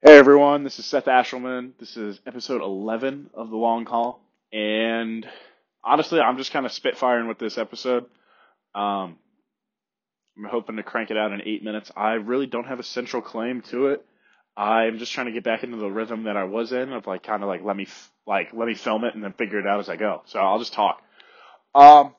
Hey 0.00 0.16
everyone, 0.16 0.62
this 0.62 0.78
is 0.78 0.86
Seth 0.86 1.06
Ashelman. 1.06 1.72
This 1.80 1.96
is 1.96 2.20
episode 2.24 2.62
11 2.62 3.30
of 3.34 3.50
The 3.50 3.56
Long 3.56 3.84
Haul. 3.84 4.20
And 4.52 5.26
honestly, 5.82 6.20
I'm 6.20 6.36
just 6.36 6.52
kind 6.52 6.64
of 6.64 6.70
spitfiring 6.70 7.26
with 7.26 7.40
this 7.40 7.58
episode. 7.58 8.04
Um, 8.76 9.18
I'm 10.36 10.44
hoping 10.48 10.76
to 10.76 10.84
crank 10.84 11.10
it 11.10 11.16
out 11.16 11.32
in 11.32 11.42
eight 11.44 11.64
minutes. 11.64 11.90
I 11.96 12.12
really 12.12 12.46
don't 12.46 12.68
have 12.68 12.78
a 12.78 12.84
central 12.84 13.20
claim 13.20 13.60
to 13.72 13.88
it. 13.88 14.06
I'm 14.56 14.98
just 14.98 15.10
trying 15.10 15.26
to 15.26 15.32
get 15.32 15.42
back 15.42 15.64
into 15.64 15.78
the 15.78 15.90
rhythm 15.90 16.22
that 16.24 16.36
I 16.36 16.44
was 16.44 16.70
in 16.70 16.92
of 16.92 17.08
like 17.08 17.24
kind 17.24 17.42
of 17.42 17.48
like 17.48 17.64
let 17.64 17.76
me 17.76 17.86
f- 17.88 18.12
like 18.24 18.50
let 18.52 18.68
me 18.68 18.74
film 18.74 19.02
it 19.02 19.16
and 19.16 19.24
then 19.24 19.32
figure 19.32 19.58
it 19.58 19.66
out 19.66 19.80
as 19.80 19.88
I 19.88 19.96
go. 19.96 20.22
So 20.26 20.38
I'll 20.38 20.60
just 20.60 20.74
talk. 20.74 21.02
Um, 21.74 22.14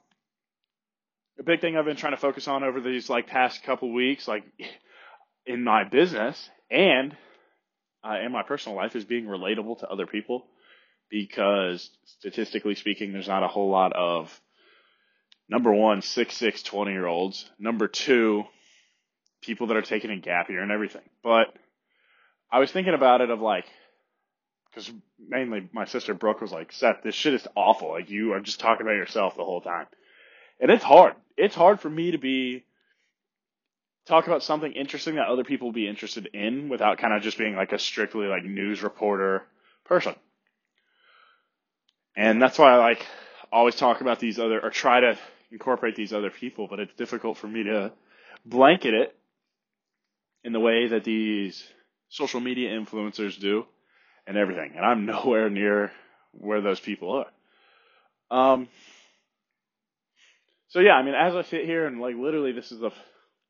the 1.38 1.43
big 1.43 1.61
thing 1.61 1.77
I've 1.77 1.86
been 1.86 1.96
trying 1.96 2.11
to 2.11 2.18
focus 2.18 2.50
on 2.50 2.66
over 2.66 2.82
these 2.82 3.09
like 3.09 3.27
past 3.27 3.64
couple 3.64 3.93
weeks, 3.93 4.27
like 4.27 4.43
in 5.46 5.64
my 5.64 5.86
business 5.86 6.50
and 6.70 7.16
uh, 8.04 8.18
in 8.23 8.32
my 8.32 8.43
personal 8.43 8.78
life 8.78 8.96
is 8.96 9.05
being 9.05 9.25
relatable 9.25 9.79
to 9.79 9.87
other 9.89 10.07
people 10.07 10.46
because 11.10 11.89
statistically 12.05 12.75
speaking, 12.75 13.11
there's 13.11 13.28
not 13.28 13.43
a 13.43 13.47
whole 13.47 13.69
lot 13.69 13.93
of 13.93 14.39
number 15.50 15.74
one, 15.74 16.01
six, 16.01 16.38
six, 16.38 16.64
20 16.64 16.91
year 16.91 17.07
olds. 17.07 17.50
Number 17.57 17.88
two, 17.88 18.43
people 19.41 19.68
that 19.68 19.77
are 19.77 19.82
taking 19.82 20.11
a 20.11 20.18
gap 20.18 20.50
year 20.50 20.61
and 20.61 20.71
everything. 20.71 21.01
But 21.24 21.47
I 22.51 22.60
was 22.60 22.71
thinking 22.71 22.93
about 22.93 23.21
it 23.21 23.29
of 23.29 23.41
like, 23.41 23.65
because 24.69 24.91
mainly 25.19 25.68
my 25.74 25.86
sister 25.86 26.13
Brooke 26.13 26.41
was 26.41 26.52
like, 26.52 26.71
Seth, 26.71 27.02
this 27.04 27.16
shit 27.16 27.33
is 27.33 27.47
awful. 27.55 27.89
Like 27.89 28.10
you 28.10 28.33
are 28.33 28.39
just 28.39 28.60
talking 28.60 28.86
about 28.86 28.96
yourself 28.96 29.36
the 29.36 29.43
whole 29.43 29.61
time. 29.61 29.88
And 30.60 30.69
it's 30.69 30.83
hard. 30.83 31.16
It's 31.38 31.55
hard 31.55 31.79
for 31.79 31.89
me 31.89 32.11
to 32.11 32.17
be 32.17 32.66
talk 34.09 34.27
about 34.27 34.44
something 34.44 34.73
interesting 34.73 35.16
that 35.16 35.27
other 35.27 35.44
people 35.44 35.67
will 35.67 35.73
be 35.73 35.88
interested 35.88 36.30
in 36.33 36.67
without 36.67 36.97
kind 36.97 37.13
of 37.13 37.22
just 37.22 37.38
being 37.38 37.55
like 37.55 37.72
a 37.72 37.80
strictly 37.80 38.25
like 38.25 38.44
news 38.44 38.81
reporter 38.81 39.44
person. 39.85 40.16
And 42.17 42.41
that's 42.41 42.57
why 42.57 42.73
I 42.73 42.77
like 42.77 43.05
always 43.51 43.75
talk 43.75 44.01
about 44.01 44.19
these 44.19 44.39
other 44.39 44.59
or 44.59 44.71
try 44.71 44.99
to 44.99 45.17
incorporate 45.51 45.95
these 45.95 46.11
other 46.11 46.31
people, 46.31 46.67
but 46.67 46.79
it's 46.79 46.93
difficult 46.95 47.38
for 47.38 47.47
me 47.47 47.63
to 47.63 47.91
blanket 48.45 48.95
it 48.95 49.16
in 50.44 50.53
the 50.53 50.59
way 50.59 50.88
that 50.88 51.03
these 51.03 51.63
social 52.09 52.39
media 52.39 52.71
influencers 52.71 53.39
do 53.39 53.66
and 54.25 54.38
everything. 54.38 54.73
And 54.75 54.83
I'm 54.83 55.05
nowhere 55.05 55.49
near 55.51 55.91
where 56.31 56.61
those 56.61 56.79
people 56.79 57.23
are. 58.31 58.53
Um, 58.53 58.69
so 60.69 60.79
yeah, 60.79 60.94
I 60.94 61.03
mean, 61.03 61.13
as 61.13 61.35
I 61.35 61.44
sit 61.44 61.66
here 61.66 61.85
and 61.85 62.01
like 62.01 62.16
literally 62.16 62.51
this 62.51 62.71
is 62.71 62.79
the 62.79 62.91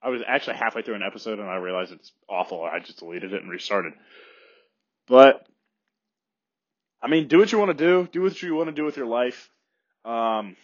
I 0.02 0.09
was 0.09 0.22
actually 0.25 0.58
halfway 0.58 0.81
through 0.81 0.95
an 0.95 1.03
episode 1.03 1.39
and 1.39 1.50
I 1.50 1.58
realized 1.58 1.92
it's 1.92 2.11
awful. 2.30 2.64
I 2.64 2.80
just 2.80 3.00
deleted 3.00 3.33
it 3.33 3.42
and 3.42 3.52
restarted. 3.52 3.94
But 5.08 5.45
I 7.02 7.08
mean, 7.08 7.28
do 7.28 7.39
what 7.39 7.52
you 7.52 7.59
want 7.59 7.78
to 7.78 7.86
do. 7.86 8.08
Do 8.11 8.22
what 8.22 8.41
you 8.41 8.56
want 8.56 8.67
to 8.69 8.75
do 8.75 8.86
with 8.86 8.97
your 8.97 9.08
life. 9.08 9.50
Um, 10.06 10.56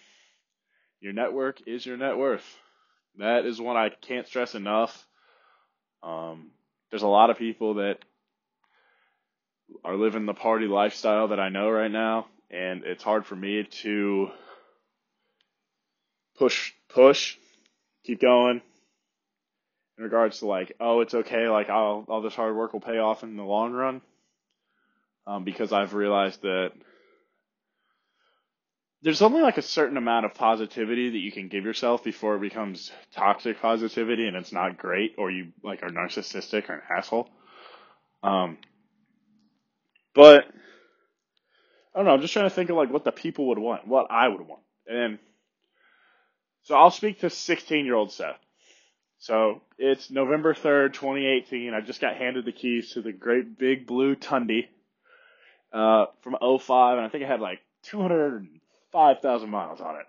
your 1.02 1.14
network 1.14 1.62
is 1.68 1.86
your 1.86 1.98
net 1.98 2.18
worth. 2.18 2.46
That 3.18 3.46
is 3.46 3.60
one 3.60 3.78
I 3.78 3.90
can't 3.90 4.28
stress 4.28 4.56
enough. 4.56 5.06
Um, 6.04 6.52
there's 6.90 7.04
a 7.04 7.08
lot 7.08 7.30
of 7.30 7.38
people 7.38 7.76
that 7.76 8.00
are 9.84 9.96
living 9.96 10.26
the 10.26 10.34
party 10.34 10.68
lifestyle 10.68 11.30
that 11.30 11.40
I 11.40 11.50
know 11.50 11.70
right 11.70 11.92
now, 11.92 12.28
and 12.52 12.84
it's 12.84 13.04
hard 13.04 13.26
for 13.26 13.36
me 13.36 13.64
to 13.82 14.30
push, 16.38 16.74
push, 16.90 17.38
keep 18.06 18.22
going, 18.22 18.62
in 19.98 20.04
regards 20.04 20.40
to 20.40 20.48
like, 20.48 20.74
oh, 20.80 21.02
it's 21.02 21.14
okay, 21.14 21.48
like 21.50 21.70
all 21.70 22.06
all 22.10 22.22
this 22.22 22.36
hard 22.36 22.56
work 22.56 22.74
will 22.74 22.82
pay 22.82 22.98
off 22.98 23.24
in 23.24 23.38
the 23.38 23.44
long 23.44 23.74
run. 23.74 24.02
Um, 25.28 25.44
because 25.44 25.74
I've 25.74 25.94
realized 25.96 26.42
that 26.44 26.72
there's 29.02 29.22
only 29.22 29.42
like 29.42 29.58
a 29.58 29.64
certain 29.64 29.98
amount 29.98 30.26
of 30.26 30.34
positivity 30.34 31.12
that 31.12 31.18
you 31.20 31.32
can 31.32 31.48
give 31.48 31.64
yourself 31.64 32.04
before 32.04 32.36
it 32.36 32.42
becomes 32.42 32.92
toxic 33.14 33.62
positivity 33.62 34.28
and 34.28 34.36
it's 34.36 34.52
not 34.52 34.78
great 34.78 35.16
or 35.18 35.32
you 35.32 35.54
like 35.64 35.84
are 35.84 35.90
narcissistic 35.90 36.70
or 36.70 36.76
an 36.76 36.82
asshole. 36.96 37.30
Um, 38.24 38.58
but 40.16 40.46
I 41.94 42.00
don't 42.00 42.06
know. 42.06 42.14
I'm 42.14 42.22
just 42.22 42.34
trying 42.34 42.50
to 42.50 42.56
think 42.56 42.70
of 42.70 42.78
like 42.78 42.92
what 42.92 43.04
the 43.04 43.12
people 43.12 43.50
would 43.50 43.60
want, 43.60 43.88
what 43.88 44.08
I 44.12 44.28
would 44.28 44.42
want, 44.42 44.64
and 44.88 45.20
so 46.64 46.76
I'll 46.76 46.92
speak 46.92 47.22
to 47.22 47.30
16 47.30 47.86
year 47.86 47.96
old 47.96 48.12
Seth. 48.12 48.40
So 49.20 49.62
it's 49.78 50.12
November 50.12 50.54
3rd, 50.54 50.94
2018. 50.94 51.74
I 51.74 51.82
just 51.82 52.02
got 52.02 52.16
handed 52.16 52.46
the 52.46 52.52
keys 52.52 52.92
to 52.94 53.02
the 53.02 53.12
great 53.12 53.58
big 53.58 53.88
blue 53.88 54.16
Tundi 54.16 54.68
uh, 55.74 56.06
from 56.22 56.38
05, 56.42 56.98
and 56.98 57.06
I 57.06 57.10
think 57.10 57.24
it 57.24 57.28
had 57.28 57.42
like 57.42 57.60
205,000 57.84 59.50
miles 59.50 59.82
on 59.82 59.96
it. 59.96 60.06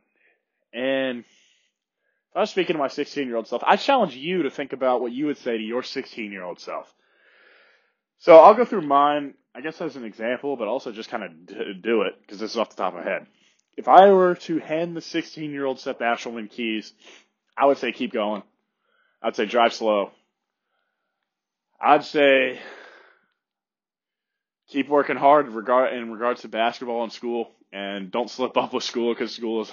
And 0.79 1.25
I 2.35 2.41
was 2.41 2.51
speaking 2.51 2.75
to 2.75 2.79
my 2.79 2.89
16 2.89 3.27
year 3.27 3.37
old 3.37 3.49
self, 3.49 3.63
I 3.67 3.77
challenge 3.77 4.15
you 4.15 4.43
to 4.43 4.51
think 4.51 4.73
about 4.73 5.01
what 5.01 5.13
you 5.13 5.27
would 5.27 5.39
say 5.39 5.57
to 5.57 5.63
your 5.63 5.83
16 5.83 6.31
year 6.31 6.45
old 6.45 6.61
self. 6.61 6.93
So 8.19 8.39
I'll 8.39 8.55
go 8.55 8.65
through 8.65 8.83
mine, 8.83 9.35
I 9.55 9.61
guess 9.61 9.81
as 9.81 9.97
an 9.97 10.05
example, 10.05 10.57
but 10.57 10.69
also 10.69 10.93
just 10.93 11.11
kind 11.11 11.25
of 11.25 11.47
d- 11.47 11.81
do 11.83 12.03
it 12.03 12.15
because 12.21 12.39
this 12.39 12.51
is 12.53 12.57
off 12.57 12.71
the 12.71 12.77
top 12.77 12.95
of 12.95 13.05
my 13.05 13.11
head. 13.11 13.27
If 13.77 13.89
I 13.89 14.11
were 14.11 14.35
to 14.35 14.59
hand 14.59 14.97
the 14.97 15.01
16 15.01 15.51
year 15.51 15.65
old 15.65 15.81
Seth 15.81 15.99
Ashelman 15.99 16.51
keys, 16.51 16.93
I 17.57 17.67
would 17.67 17.79
say 17.79 17.93
keep 17.93 18.13
going. 18.13 18.43
I'd 19.27 19.35
say 19.35 19.45
drive 19.45 19.75
slow. 19.75 20.13
I'd 21.81 22.05
say 22.05 22.61
keep 24.69 24.89
working 24.89 25.17
hard 25.17 25.49
regard 25.49 25.95
in 25.95 26.13
regards 26.13 26.43
to 26.43 26.49
basketball 26.49 27.03
and 27.03 27.13
school, 27.13 27.51
and 27.73 28.13
don't 28.13 28.31
slip 28.31 28.57
up 28.57 28.73
with 28.73 28.85
school 28.85 29.13
because 29.13 29.35
school 29.35 29.63
is 29.63 29.73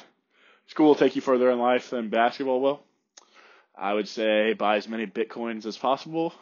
school 0.65 0.87
will 0.87 0.95
take 0.95 1.15
you 1.15 1.21
further 1.21 1.51
in 1.51 1.59
life 1.59 1.91
than 1.91 2.09
basketball 2.09 2.61
will. 2.61 2.83
I 3.77 3.93
would 3.93 4.07
say 4.07 4.53
buy 4.53 4.77
as 4.77 4.87
many 4.87 5.05
bitcoins 5.05 5.67
as 5.67 5.77
possible. 5.77 6.33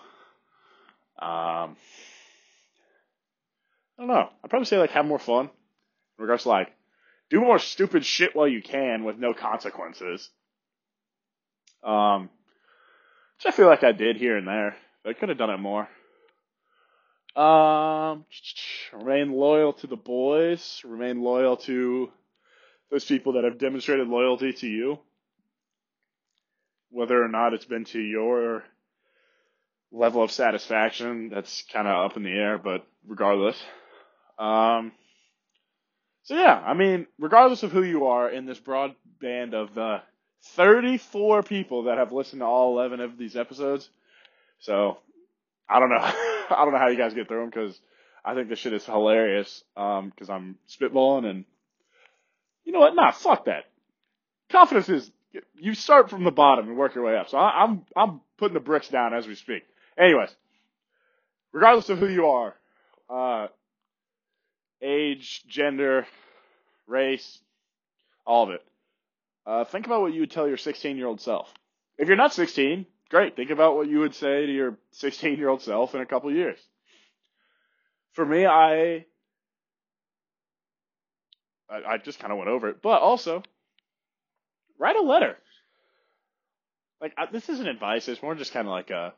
Um, 1.22 1.76
I 3.98 4.00
don't 4.00 4.08
know. 4.08 4.30
I'd 4.42 4.50
probably 4.50 4.68
say 4.68 4.78
like 4.78 4.92
have 4.92 5.06
more 5.06 5.20
fun 5.20 5.48
in 5.48 6.22
regards 6.24 6.44
to 6.44 6.50
like 6.50 6.72
do 7.30 7.42
more 7.42 7.60
stupid 7.60 8.06
shit 8.06 8.38
while 8.38 8.48
you 8.48 8.62
can 8.62 9.04
with 9.04 9.18
no 9.18 9.34
consequences. 9.34 10.30
Um, 11.84 12.30
which 13.42 13.54
I 13.54 13.56
feel 13.56 13.68
like 13.68 13.84
I 13.84 13.92
did 13.92 14.18
here 14.18 14.38
and 14.38 14.48
there. 14.48 14.76
I 15.06 15.14
could 15.14 15.30
have 15.30 15.38
done 15.38 15.50
it 15.50 15.58
more. 15.58 15.88
Um, 17.36 18.26
remain 18.94 19.32
loyal 19.32 19.74
to 19.74 19.88
the 19.88 19.96
boys. 19.96 20.82
Remain 20.84 21.22
loyal 21.22 21.58
to 21.58 22.12
those 22.92 23.06
people 23.06 23.34
that 23.34 23.44
have 23.44 23.58
demonstrated 23.58 24.08
loyalty 24.08 24.54
to 24.54 24.68
you. 24.68 25.00
Whether 26.92 27.24
or 27.24 27.30
not 27.30 27.54
it's 27.54 27.66
been 27.66 27.86
to 27.86 28.00
your 28.00 28.64
level 29.92 30.22
of 30.22 30.32
satisfaction, 30.32 31.30
that's 31.30 31.64
kind 31.74 31.88
of 31.88 32.12
up 32.12 32.18
in 32.18 32.24
the 32.24 32.30
air, 32.30 32.60
but 32.60 32.86
regardless. 33.08 33.62
Um, 34.38 34.92
so 36.24 36.36
yeah, 36.36 36.62
I 36.64 36.74
mean, 36.76 37.08
regardless 37.18 37.64
of 37.64 37.72
who 37.72 37.82
you 37.82 38.08
are 38.08 38.30
in 38.30 38.46
this 38.46 38.60
broad 38.60 38.94
band 39.20 39.56
of 39.56 39.74
the 39.74 40.02
34 40.42 41.44
people 41.44 41.84
that 41.84 41.98
have 41.98 42.12
listened 42.12 42.42
to 42.42 42.46
all 42.46 42.78
11 42.78 43.00
of 43.00 43.18
these 43.18 43.36
episodes. 43.36 43.90
So 44.60 44.98
I 45.70 45.80
don't 45.80 45.90
know. 45.90 45.98
I 46.02 46.64
don't 46.64 46.74
know 46.74 46.80
how 46.80 46.90
you 46.90 46.98
guys 46.98 47.14
get 47.14 47.28
through 47.28 47.42
them 47.42 47.50
because 47.50 47.80
I 48.24 48.36
think 48.36 48.50
this 48.50 48.60
shit 48.60 48.74
is 48.74 48.86
hilarious. 48.86 49.64
Um, 49.78 50.10
because 50.10 50.30
I'm 50.30 50.58
spitballing 50.70 51.26
and 51.26 51.46
you 52.66 52.74
know 52.74 52.80
what? 52.80 52.96
Nah, 52.96 53.12
fuck 53.12 53.46
that. 53.46 53.66
Confidence 54.50 54.90
is 54.90 55.12
you 55.56 55.74
start 55.74 56.10
from 56.10 56.24
the 56.24 56.32
bottom 56.32 56.68
and 56.68 56.78
work 56.78 56.96
your 56.96 57.06
way 57.06 57.18
up. 57.18 57.30
So 57.30 57.38
I, 57.38 57.64
I'm 57.64 57.86
I'm 57.96 58.22
putting 58.38 58.54
the 58.54 58.60
bricks 58.60 58.90
down 58.90 59.14
as 59.14 59.28
we 59.28 59.36
speak. 59.36 59.64
Anyways, 59.98 60.30
regardless 61.54 61.90
of 61.90 62.00
who 62.00 62.08
you 62.08 62.28
are, 62.28 62.56
uh, 63.10 63.48
age, 64.82 65.44
gender, 65.48 66.06
race, 66.88 67.40
all 68.26 68.44
of 68.44 68.50
it. 68.52 68.64
Uh, 69.46 69.64
think 69.64 69.86
about 69.86 70.02
what 70.02 70.14
you 70.14 70.22
would 70.22 70.32
tell 70.32 70.48
your 70.48 70.58
16 70.58 70.98
year 70.98 71.08
old 71.08 71.22
self. 71.22 71.54
If 71.98 72.08
you're 72.08 72.18
not 72.18 72.34
16, 72.34 72.86
great. 73.10 73.36
Think 73.36 73.50
about 73.50 73.76
what 73.76 73.88
you 73.88 74.00
would 74.00 74.16
say 74.16 74.46
to 74.46 74.52
your 74.52 74.78
16 74.92 75.38
year 75.38 75.50
old 75.50 75.62
self 75.62 75.96
in 75.96 76.02
a 76.02 76.06
couple 76.06 76.32
years. 76.32 76.60
For 78.14 78.26
me, 78.26 78.46
I, 78.46 79.06
I, 81.70 81.94
I 81.94 81.98
just 81.98 82.20
kind 82.20 82.32
of 82.32 82.38
went 82.38 82.50
over 82.50 82.70
it, 82.70 82.82
but 82.82 83.02
also 83.02 83.42
write 84.78 84.96
a 84.96 85.02
letter. 85.02 85.38
Like 87.00 87.14
I, 87.18 87.26
this 87.32 87.50
isn't 87.50 87.68
advice; 87.68 88.08
it's 88.08 88.22
more 88.22 88.36
just 88.36 88.54
kind 88.54 88.68
of 88.68 88.72
like 88.72 88.92
a, 88.92 89.14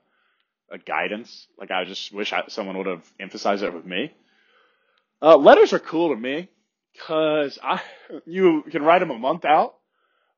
a 0.71 0.77
guidance. 0.77 1.47
Like 1.59 1.71
I 1.71 1.83
just 1.85 2.13
wish 2.13 2.31
I, 2.31 2.43
someone 2.47 2.77
would 2.77 2.87
have 2.87 3.03
emphasized 3.19 3.63
it 3.63 3.73
with 3.73 3.85
me. 3.85 4.13
Uh, 5.21 5.37
letters 5.37 5.73
are 5.73 5.79
cool 5.79 6.13
to 6.13 6.19
me 6.19 6.49
because 6.93 7.59
I 7.61 7.81
you 8.25 8.63
can 8.69 8.83
write 8.83 8.99
them 8.99 9.11
a 9.11 9.17
month 9.17 9.43
out 9.43 9.75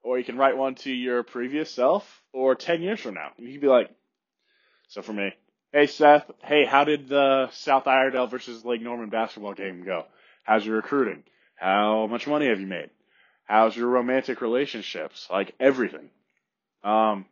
or 0.06 0.20
you 0.20 0.24
can 0.24 0.38
write 0.38 0.56
one 0.56 0.76
to 0.76 0.92
your 0.92 1.24
previous 1.24 1.72
self, 1.72 2.22
or 2.32 2.54
10 2.54 2.84
years 2.84 3.00
from 3.00 3.16
now. 3.16 3.32
You 3.38 3.52
can 3.54 3.60
be 3.60 3.68
like, 3.68 3.90
so 4.88 5.02
for 5.02 5.14
me, 5.14 5.34
Hey 5.74 5.88
Seth, 5.88 6.30
hey, 6.44 6.64
how 6.64 6.84
did 6.84 7.10
the 7.10 7.50
South 7.52 7.86
Iredell 7.86 8.28
versus 8.28 8.64
Lake 8.64 8.82
Norman 8.82 9.10
basketball 9.10 9.56
game 9.56 9.84
go? 9.84 10.06
How's 10.44 10.66
your 10.66 10.76
recruiting? 10.76 11.24
How 11.56 12.06
much 12.08 12.28
money 12.28 12.48
have 12.48 12.62
you 12.62 12.68
made? 12.68 12.92
How's 13.46 13.76
your 13.76 13.88
romantic 13.88 14.42
relationships? 14.42 15.28
Like 15.30 15.56
everything. 15.60 16.12
Um, 16.84 17.26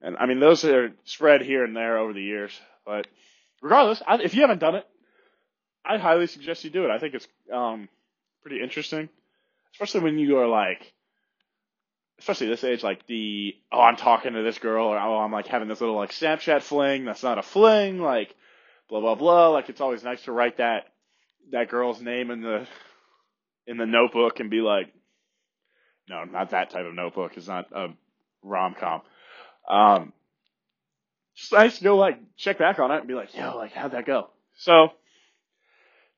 and 0.00 0.16
I 0.16 0.26
mean, 0.26 0.40
those 0.40 0.64
are 0.64 0.94
spread 1.04 1.42
here 1.42 1.64
and 1.64 1.76
there 1.76 1.98
over 1.98 2.14
the 2.14 2.22
years, 2.22 2.58
but 2.84 3.06
regardless, 3.60 4.02
I, 4.04 4.16
if 4.16 4.34
you 4.34 4.40
haven't 4.40 4.58
done 4.60 4.74
it, 4.74 4.86
I 5.84 5.98
highly 5.98 6.26
suggest 6.26 6.64
you 6.64 6.70
do 6.70 6.86
it. 6.86 6.90
I 6.90 6.98
think 6.98 7.14
it's 7.14 7.28
um, 7.52 7.88
pretty 8.40 8.60
interesting, 8.60 9.10
especially 9.74 10.00
when 10.00 10.18
you 10.18 10.38
are 10.38 10.48
like, 10.48 10.92
especially 12.18 12.48
this 12.48 12.64
age, 12.64 12.82
like 12.82 13.06
the 13.06 13.54
oh 13.72 13.80
I'm 13.80 13.96
talking 13.96 14.32
to 14.34 14.42
this 14.42 14.58
girl 14.58 14.86
or 14.86 14.98
oh 14.98 15.18
I'm 15.18 15.32
like 15.32 15.46
having 15.46 15.68
this 15.68 15.80
little 15.80 15.96
like 15.96 16.12
Snapchat 16.12 16.62
fling 16.62 17.04
that's 17.04 17.22
not 17.22 17.38
a 17.38 17.42
fling, 17.42 18.00
like 18.00 18.34
blah 18.88 19.00
blah 19.00 19.14
blah. 19.14 19.48
Like 19.48 19.68
it's 19.68 19.80
always 19.80 20.02
nice 20.04 20.22
to 20.22 20.32
write 20.32 20.58
that 20.58 20.84
that 21.52 21.68
girl's 21.68 22.00
name 22.00 22.30
in 22.30 22.40
the 22.42 22.66
in 23.66 23.76
the 23.76 23.86
notebook 23.86 24.40
and 24.40 24.50
be 24.50 24.60
like, 24.60 24.92
no, 26.08 26.24
not 26.24 26.50
that 26.50 26.70
type 26.70 26.86
of 26.86 26.94
notebook. 26.94 27.32
It's 27.36 27.48
not 27.48 27.66
a 27.72 27.88
rom 28.42 28.74
com. 28.78 29.02
Um, 29.68 30.12
just 31.34 31.52
nice 31.52 31.78
to 31.78 31.84
go 31.84 31.96
like 31.96 32.18
check 32.36 32.58
back 32.58 32.78
on 32.78 32.90
it 32.92 32.98
and 32.98 33.08
be 33.08 33.14
like, 33.14 33.36
yo, 33.36 33.56
like 33.56 33.72
how'd 33.72 33.92
that 33.92 34.06
go? 34.06 34.30
So 34.54 34.88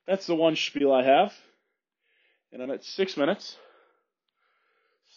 that's 0.07 0.27
the 0.27 0.35
one 0.35 0.55
spiel 0.55 0.93
I 0.93 1.03
have, 1.03 1.33
and 2.53 2.61
I'm 2.63 2.71
at 2.71 2.85
six 2.85 3.17
minutes. 3.17 3.57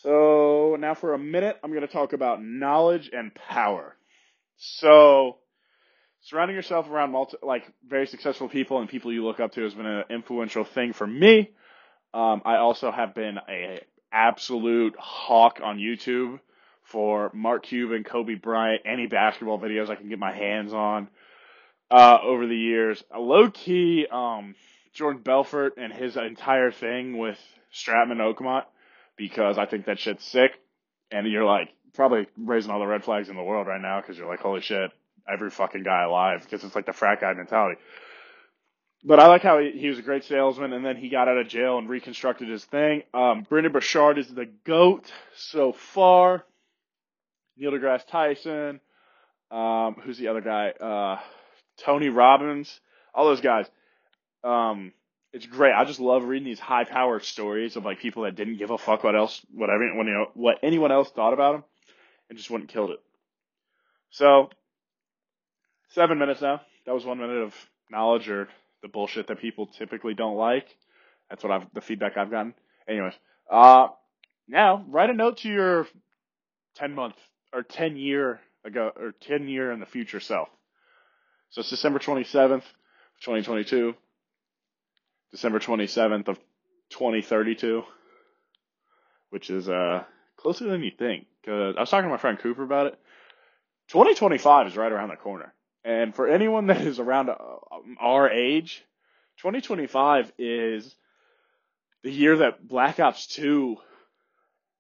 So 0.03 0.77
now 0.81 0.95
for 0.95 1.15
a 1.15 1.19
minute, 1.19 1.61
I'm 1.63 1.71
going 1.71 1.87
to 1.87 1.93
talk 1.93 2.13
about 2.13 2.43
knowledge 2.43 3.11
and 3.13 3.33
power. 3.33 3.95
So 4.57 5.37
surrounding 6.23 6.57
yourself 6.57 6.89
around 6.89 7.13
multi, 7.13 7.37
like 7.41 7.65
very 7.87 8.09
successful 8.09 8.49
people 8.49 8.81
and 8.81 8.89
people 8.89 9.13
you 9.13 9.25
look 9.25 9.39
up 9.39 9.53
to 9.53 9.63
has 9.63 9.75
been 9.75 9.87
an 9.87 10.05
influential 10.11 10.65
thing 10.65 10.93
for 10.93 11.07
me. 11.07 11.51
Um, 12.13 12.43
I 12.45 12.57
also 12.57 12.91
have 12.91 13.15
been 13.15 13.39
a 13.49 13.81
absolute 14.13 14.97
hawk 14.99 15.61
on 15.63 15.79
YouTube 15.79 16.41
for 16.83 17.31
Mark 17.33 17.65
Cuban, 17.65 18.03
Kobe 18.03 18.35
Bryant, 18.35 18.83
any 18.85 19.07
basketball 19.07 19.61
videos 19.61 19.89
I 19.89 19.95
can 19.95 20.09
get 20.09 20.19
my 20.19 20.33
hands 20.33 20.75
on 20.75 21.09
uh, 21.93 22.19
over 22.25 22.49
the 22.49 22.57
years. 22.57 23.05
Low 23.17 23.51
key, 23.51 24.09
um, 24.11 24.57
Jordan 24.95 25.23
Belfort 25.23 25.75
and 25.79 25.93
his 25.93 26.17
entire 26.17 26.73
thing 26.73 27.19
with 27.19 27.39
Stratton 27.71 28.19
Oakmont 28.19 28.65
because 29.23 29.57
I 29.57 29.67
think 29.67 29.87
that 29.87 30.01
shit's 30.01 30.25
sick. 30.25 30.51
And 31.13 31.29
you're 31.29 31.45
like 31.45 31.69
probably 31.95 32.27
raising 32.37 32.73
all 32.73 32.81
the 32.81 32.87
red 32.87 33.05
flags 33.05 33.29
in 33.29 33.37
the 33.37 33.43
world 33.43 33.69
right 33.69 33.81
now 33.81 34.01
because 34.01 34.19
you're 34.19 34.27
like, 34.27 34.41
holy 34.41 34.63
shit, 34.63 34.91
every 35.33 35.49
fucking 35.49 35.85
guy 35.85 36.03
alive 36.03 36.41
because 36.43 36.65
it's 36.65 36.75
like 36.75 36.87
the 36.87 36.93
frat 36.93 37.21
guy 37.21 37.33
mentality. 37.33 37.81
But 39.05 39.21
I 39.21 39.29
like 39.29 39.43
how 39.43 39.61
he, 39.61 39.71
he 39.79 39.89
was 39.89 40.01
a 40.01 40.03
great 40.03 40.25
salesman 40.25 40.73
and 40.73 40.85
then 40.85 40.97
he 40.97 41.09
got 41.09 41.29
out 41.29 41.39
of 41.39 41.47
jail 41.47 41.79
and 41.79 41.89
reconstructed 41.89 42.49
his 42.49 42.65
thing. 42.65 43.05
Um, 43.15 43.47
Brendon 43.49 43.71
Burchard 43.73 44.19
is 44.19 44.27
the 44.27 44.47
GOAT 44.65 45.13
so 45.37 45.73
far. 45.73 46.45
Neil 47.57 47.71
deGrasse 47.71 48.07
Tyson. 48.09 48.81
Um, 49.53 49.97
who's 50.03 50.19
the 50.19 50.29
other 50.29 50.41
guy? 50.41 50.71
Uh, 50.71 51.21
Tony 51.79 52.09
Robbins. 52.09 52.81
All 53.15 53.27
those 53.27 53.41
guys. 53.41 53.67
Um, 54.43 54.93
it's 55.33 55.47
great. 55.47 55.73
I 55.73 55.85
just 55.85 56.01
love 56.01 56.25
reading 56.25 56.47
these 56.47 56.61
high 56.61 56.85
powered 56.85 57.25
stories 57.25 57.77
of 57.77 57.85
like 57.85 58.01
people 58.01 58.25
that 58.25 58.37
didn't 58.37 58.59
give 58.59 58.71
a 58.71 58.79
fuck 58.79 59.03
what 59.03 59.17
else, 59.17 59.41
whatever, 59.53 59.95
when 59.97 60.07
you 60.07 60.13
know, 60.13 60.27
what 60.35 60.59
anyone 60.63 60.93
else 60.93 61.11
thought 61.11 61.33
about 61.33 61.53
them, 61.53 61.65
and 62.29 62.39
just 62.39 62.51
went 62.51 62.63
and 62.65 62.71
killed 62.71 62.91
it. 62.91 63.01
So, 64.11 64.51
seven 65.91 66.19
minutes 66.19 66.43
now. 66.43 66.61
That 66.85 66.95
was 66.95 67.05
one 67.05 67.19
minute 67.19 67.43
of 67.43 67.55
knowledge 67.91 68.29
or 68.29 68.49
the 68.83 68.89
bullshit 68.89 69.29
that 69.29 69.41
people 69.41 69.67
typically 69.67 70.15
don't 70.15 70.37
like. 70.37 70.67
That's 71.31 71.43
what 71.43 71.53
I've 71.53 71.67
the 71.73 71.81
feedback 71.81 72.17
I've 72.17 72.31
gotten. 72.31 72.55
Anyways, 72.87 73.15
uh, 73.51 73.89
now 74.49 74.85
write 74.89 75.09
a 75.11 75.15
note 75.15 75.39
to 75.39 75.49
your 75.49 75.87
ten 76.75 76.95
month 76.95 77.15
or 77.55 77.63
ten 77.63 77.97
year 77.97 78.41
ago 78.65 78.91
or 78.95 79.15
ten 79.21 79.49
year 79.49 79.73
in 79.73 79.81
the 79.81 79.87
future 79.87 80.21
self. 80.21 80.49
So 81.51 81.61
it's 81.61 81.71
December 81.71 82.01
twenty 82.01 82.25
seventh, 82.25 82.65
twenty 83.23 83.43
twenty 83.43 83.65
two. 83.65 83.95
December 85.33 85.59
27th 85.59 86.29
of 86.29 86.39
2032, 86.91 87.83
which 89.31 89.51
is 89.51 89.69
uh, 89.69 90.05
closer 90.37 90.65
than 90.65 90.83
you 90.83 90.93
think. 90.97 91.27
Cause 91.45 91.75
I 91.77 91.81
was 91.81 91.91
talking 91.91 92.05
to 92.05 92.11
my 92.11 92.19
friend 92.19 92.39
Cooper 92.39 92.63
about 92.63 92.87
it. 92.87 92.99
2025 93.89 94.69
is 94.69 94.77
right 94.77 94.93
around 94.93 95.09
the 95.09 95.17
corner. 95.17 95.53
And 95.85 96.15
for 96.15 96.29
anyone 96.29 96.67
that 96.69 96.81
is 96.83 96.99
around 97.01 97.31
uh, 97.31 97.37
our 98.01 98.31
age, 98.31 98.85
2025 99.39 100.33
is 100.39 100.95
the 102.03 102.11
year 102.13 102.39
that 102.39 102.67
Black 102.67 103.01
Ops 103.01 103.27
2 103.29 103.77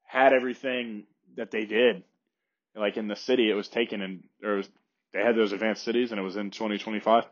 had 0.04 0.32
everything 0.32 1.04
that 1.36 1.50
they 1.50 1.64
did. 1.64 2.04
Like 2.76 2.96
in 2.96 3.08
the 3.08 3.16
city, 3.16 3.50
it 3.50 3.54
was 3.54 3.68
taken 3.68 4.00
and 4.02 4.24
or 4.42 4.56
was, 4.56 4.68
they 5.12 5.20
had 5.22 5.36
those 5.36 5.52
advanced 5.52 5.84
cities, 5.84 6.10
and 6.10 6.18
it 6.18 6.24
was 6.24 6.36
in 6.36 6.50
2025. 6.50 7.24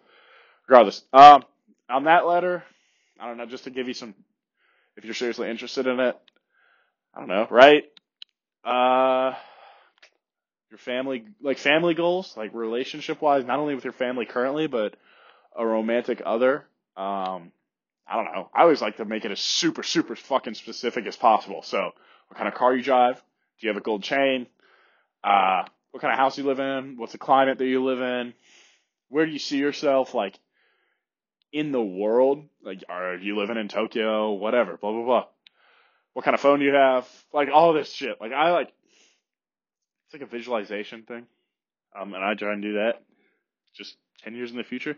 Regardless, 0.69 1.03
um, 1.15 1.45
on 1.89 2.05
that 2.05 2.27
letter, 2.27 2.63
I 3.21 3.27
don't 3.27 3.37
know, 3.37 3.47
just 3.47 3.65
to 3.65 3.71
give 3.71 3.89
you 3.89 3.95
some, 3.95 4.15
if 4.97 5.05
you're 5.05 5.15
seriously 5.15 5.51
interested 5.51 5.87
in 5.87 6.01
it. 6.01 6.17
I 7.15 7.19
don't 7.21 7.29
know, 7.29 7.47
right? 7.51 7.85
Uh, 8.65 9.35
your 10.71 10.79
family, 10.79 11.25
like 11.43 11.59
family 11.59 11.95
goals, 11.95 12.37
like 12.37 12.55
relationship 12.55 13.21
wise, 13.21 13.45
not 13.45 13.59
only 13.59 13.75
with 13.75 13.85
your 13.85 13.93
family 13.93 14.27
currently, 14.27 14.67
but 14.69 14.95
a 15.57 15.67
romantic 15.67 16.23
other. 16.25 16.67
Um, 16.97 17.53
I 18.07 18.17
don't 18.17 18.27
know. 18.27 18.51
I 18.55 18.63
always 18.63 18.81
like 18.81 18.97
to 18.97 19.05
make 19.05 19.25
it 19.25 19.31
as 19.31 19.41
super, 19.41 19.83
super 19.83 20.17
fucking 20.17 20.55
specific 20.55 21.07
as 21.07 21.17
possible. 21.17 21.63
So, 21.63 21.91
what 22.29 22.37
kind 22.37 22.49
of 22.49 22.55
car 22.55 22.75
you 22.75 22.83
drive? 22.83 23.17
Do 23.17 23.67
you 23.67 23.69
have 23.69 23.77
a 23.77 23.85
gold 23.85 24.03
chain? 24.03 24.47
Uh, 25.23 25.65
what 25.91 26.01
kind 26.01 26.13
of 26.13 26.19
house 26.19 26.39
you 26.39 26.45
live 26.45 26.61
in? 26.61 26.97
What's 26.97 27.13
the 27.13 27.19
climate 27.19 27.59
that 27.59 27.67
you 27.67 27.85
live 27.85 28.01
in? 28.01 28.35
Where 29.09 29.27
do 29.27 29.33
you 29.33 29.39
see 29.39 29.59
yourself, 29.59 30.15
like, 30.15 30.39
in 31.53 31.73
the 31.73 31.83
world. 31.83 32.45
Like, 32.63 32.85
are 32.89 33.17
you 33.17 33.37
living 33.37 33.57
in 33.57 33.69
Tokyo? 33.69 34.33
Whatever, 34.33 34.77
blah, 34.77 34.93
blah, 34.93 35.05
blah. 35.05 35.25
What 36.13 36.25
kind 36.25 36.35
of 36.35 36.41
phone 36.41 36.59
do 36.59 36.65
you 36.65 36.75
have? 36.75 37.09
Like, 37.33 37.49
all 37.53 37.73
this 37.73 37.93
shit. 37.93 38.21
Like, 38.21 38.33
I 38.33 38.51
like, 38.53 38.73
it's 40.07 40.15
like 40.15 40.23
a 40.23 40.27
visualization 40.27 41.03
thing. 41.03 41.27
Um, 41.99 42.15
and 42.15 42.25
I 42.25 42.35
try 42.35 42.53
and 42.53 42.63
do 42.63 42.75
that 42.75 43.03
just 43.75 43.97
10 44.25 44.35
years 44.35 44.51
in 44.51 44.57
the 44.57 44.65
future. 44.65 44.97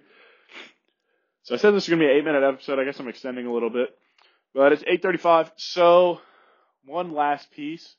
So 1.44 1.54
I 1.54 1.58
said 1.58 1.74
this 1.74 1.84
is 1.84 1.88
going 1.88 2.00
to 2.00 2.06
be 2.06 2.10
an 2.10 2.16
eight 2.16 2.24
minute 2.24 2.44
episode. 2.44 2.78
I 2.78 2.84
guess 2.84 3.00
I'm 3.00 3.08
extending 3.08 3.46
a 3.46 3.52
little 3.52 3.70
bit, 3.70 3.88
but 4.54 4.72
it's 4.72 4.84
8:35. 4.84 5.50
So 5.56 6.20
one 6.84 7.12
last 7.12 7.50
piece. 7.50 7.96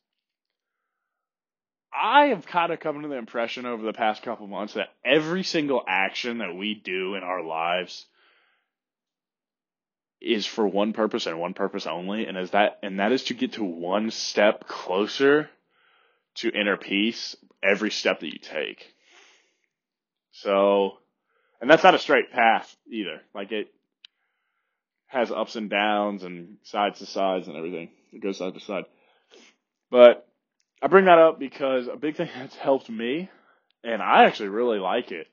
I 1.93 2.27
have 2.27 2.47
kind 2.47 2.71
of 2.71 2.79
come 2.79 3.01
to 3.01 3.07
the 3.07 3.17
impression 3.17 3.65
over 3.67 3.83
the 3.83 3.93
past 3.93 4.23
couple 4.23 4.47
months 4.47 4.73
that 4.73 4.89
every 5.05 5.43
single 5.43 5.83
action 5.87 6.39
that 6.39 6.55
we 6.55 6.73
do 6.73 7.13
in 7.13 7.21
our 7.21 7.43
lives 7.43 8.07
is 10.23 10.45
for 10.45 10.65
one 10.65 10.93
purpose 10.93 11.27
and 11.27 11.39
one 11.39 11.53
purpose 11.53 11.85
only, 11.85 12.25
and 12.25 12.37
is 12.37 12.51
that 12.51 12.79
and 12.81 12.99
that 12.99 13.11
is 13.11 13.25
to 13.25 13.33
get 13.33 13.53
to 13.53 13.63
one 13.63 14.09
step 14.09 14.67
closer 14.67 15.49
to 16.35 16.49
inner 16.49 16.77
peace 16.77 17.35
every 17.61 17.91
step 17.91 18.21
that 18.21 18.33
you 18.33 18.39
take. 18.39 18.93
So, 20.31 20.97
and 21.61 21.69
that's 21.69 21.83
not 21.83 21.93
a 21.93 21.99
straight 21.99 22.31
path 22.31 22.73
either. 22.89 23.21
Like 23.35 23.51
it 23.51 23.67
has 25.07 25.29
ups 25.29 25.55
and 25.55 25.69
downs 25.69 26.23
and 26.23 26.57
sides 26.63 26.99
to 26.99 27.05
sides 27.05 27.47
and 27.47 27.57
everything. 27.57 27.89
It 28.13 28.21
goes 28.21 28.37
side 28.37 28.53
to 28.53 28.59
side. 28.61 28.85
But 29.91 30.27
I 30.81 30.87
bring 30.87 31.05
that 31.05 31.19
up 31.19 31.37
because 31.37 31.87
a 31.87 31.97
big 31.97 32.15
thing 32.15 32.29
that's 32.37 32.55
helped 32.55 32.89
me, 32.89 33.29
and 33.83 34.01
I 34.01 34.23
actually 34.23 34.49
really 34.49 34.79
like 34.79 35.11
it, 35.11 35.27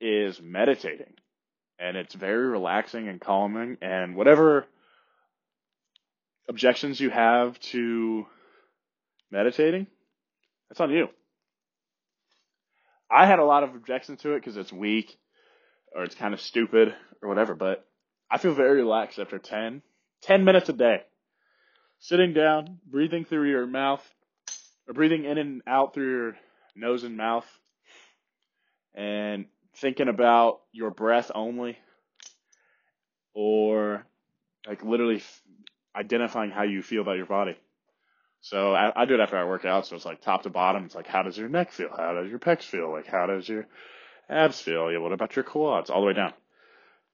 is 0.00 0.40
meditating 0.40 1.14
and 1.78 1.96
it's 1.96 2.14
very 2.14 2.46
relaxing 2.46 3.08
and 3.08 3.20
calming. 3.20 3.78
And 3.82 4.16
whatever 4.16 4.66
objections 6.48 7.00
you 7.00 7.10
have 7.10 7.58
to 7.60 8.26
meditating, 9.30 9.86
that's 10.68 10.80
on 10.80 10.90
you. 10.90 11.08
I 13.10 13.26
had 13.26 13.38
a 13.38 13.44
lot 13.44 13.62
of 13.62 13.74
objections 13.74 14.22
to 14.22 14.32
it 14.32 14.40
because 14.40 14.56
it's 14.56 14.72
weak 14.72 15.16
or 15.94 16.02
it's 16.02 16.14
kind 16.14 16.34
of 16.34 16.40
stupid 16.40 16.94
or 17.22 17.28
whatever, 17.28 17.54
but 17.54 17.86
I 18.30 18.38
feel 18.38 18.54
very 18.54 18.78
relaxed 18.78 19.18
after 19.18 19.38
10, 19.38 19.82
10 20.22 20.44
minutes 20.44 20.68
a 20.68 20.72
day. 20.72 21.02
Sitting 22.00 22.34
down, 22.34 22.78
breathing 22.84 23.24
through 23.24 23.48
your 23.48 23.66
mouth, 23.66 24.02
or 24.86 24.94
breathing 24.94 25.24
in 25.24 25.38
and 25.38 25.62
out 25.66 25.94
through 25.94 26.10
your 26.10 26.36
nose 26.74 27.04
and 27.04 27.16
mouth, 27.16 27.46
and 28.94 29.46
thinking 29.76 30.08
about 30.08 30.60
your 30.72 30.90
breath 30.90 31.30
only 31.34 31.78
or 33.34 34.06
like 34.66 34.84
literally 34.84 35.16
f- 35.16 35.42
identifying 35.94 36.50
how 36.50 36.62
you 36.62 36.82
feel 36.82 37.02
about 37.02 37.16
your 37.16 37.26
body. 37.26 37.56
So 38.40 38.74
I, 38.74 38.92
I 38.94 39.04
do 39.06 39.14
it 39.14 39.20
after 39.20 39.36
I 39.36 39.44
work 39.44 39.64
out. 39.64 39.86
So 39.86 39.96
it's 39.96 40.04
like 40.04 40.20
top 40.20 40.42
to 40.42 40.50
bottom. 40.50 40.84
It's 40.84 40.94
like, 40.94 41.06
how 41.06 41.22
does 41.22 41.36
your 41.36 41.48
neck 41.48 41.72
feel? 41.72 41.90
How 41.96 42.14
does 42.14 42.30
your 42.30 42.38
pecs 42.38 42.62
feel? 42.62 42.90
Like, 42.92 43.06
how 43.06 43.26
does 43.26 43.48
your 43.48 43.66
abs 44.28 44.60
feel? 44.60 44.92
Yeah, 44.92 44.98
what 44.98 45.12
about 45.12 45.36
your 45.36 45.44
quads? 45.44 45.90
All 45.90 46.00
the 46.02 46.06
way 46.08 46.12
down. 46.12 46.34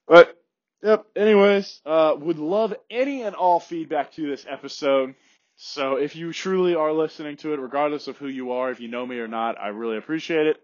But, 0.09 0.37
yep, 0.83 1.07
anyways, 1.15 1.81
uh, 1.87 2.15
would 2.19 2.39
love 2.39 2.75
any 2.91 3.23
and 3.23 3.37
all 3.37 3.61
feedback 3.61 4.13
to 4.15 4.29
this 4.29 4.45
episode. 4.49 5.15
So 5.57 5.97
if 5.97 6.17
you 6.17 6.33
truly 6.33 6.75
are 6.75 6.93
listening 6.93 7.37
to 7.39 7.53
it, 7.53 7.61
regardless 7.61 8.09
of 8.09 8.17
who 8.17 8.29
you 8.29 8.53
are, 8.53 8.71
if 8.71 8.81
you 8.81 8.89
know 8.89 9.07
me 9.07 9.19
or 9.19 9.29
not, 9.29 9.61
I 9.61 9.69
really 9.69 9.99
appreciate 9.99 10.47
it. 10.49 10.61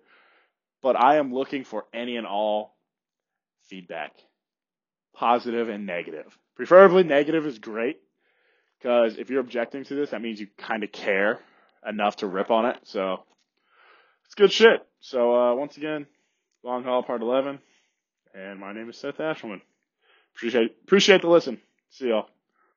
But 0.83 0.97
I 0.97 1.16
am 1.16 1.33
looking 1.35 1.64
for 1.64 1.87
any 1.92 2.16
and 2.16 2.26
all 2.26 2.76
feedback, 3.68 4.12
positive 5.14 5.68
and 5.68 5.87
negative. 5.87 6.38
Preferably 6.56 7.02
negative 7.02 7.47
is 7.47 7.59
great 7.59 7.99
because 8.78 9.18
if 9.18 9.30
you're 9.30 9.40
objecting 9.40 9.85
to 9.85 9.95
this, 9.95 10.11
that 10.11 10.23
means 10.23 10.40
you 10.40 10.49
kind 10.59 10.85
of 10.85 10.92
care 10.92 11.40
enough 11.87 12.16
to 12.16 12.26
rip 12.26 12.50
on 12.50 12.66
it. 12.66 12.78
So 12.85 13.23
it's 14.26 14.35
good 14.35 14.52
shit. 14.52 14.87
So 15.00 15.35
uh, 15.35 15.54
once 15.54 15.76
again, 15.76 16.06
long 16.64 16.85
haul 16.85 17.02
part 17.02 17.23
11, 17.23 17.59
and 18.35 18.61
my 18.61 18.73
name 18.73 18.88
is 18.90 18.97
Seth 18.99 19.18
Ashelman. 19.18 19.61
Appreciate 20.37 20.76
appreciate 20.85 21.23
the 21.23 21.28
listen. 21.28 21.61
See 21.90 22.09
y'all. 22.09 22.28